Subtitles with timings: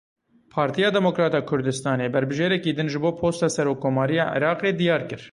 [0.53, 5.21] Partiya Demokrata Kurdistanê berbijêrekî din ji bo posta Serokkomariya Iraqê diyar kir.